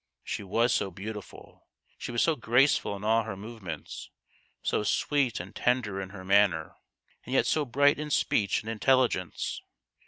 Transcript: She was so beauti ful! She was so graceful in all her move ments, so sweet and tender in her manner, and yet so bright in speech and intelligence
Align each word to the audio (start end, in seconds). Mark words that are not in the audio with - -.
She 0.23 0.41
was 0.41 0.73
so 0.73 0.91
beauti 0.91 1.23
ful! 1.23 1.67
She 1.99 2.11
was 2.11 2.23
so 2.23 2.35
graceful 2.35 2.95
in 2.95 3.03
all 3.03 3.21
her 3.21 3.37
move 3.37 3.61
ments, 3.61 4.09
so 4.63 4.81
sweet 4.81 5.39
and 5.39 5.55
tender 5.55 6.01
in 6.01 6.09
her 6.09 6.25
manner, 6.25 6.75
and 7.23 7.35
yet 7.35 7.45
so 7.45 7.65
bright 7.65 7.99
in 7.99 8.09
speech 8.09 8.61
and 8.63 8.71
intelligence 8.71 9.61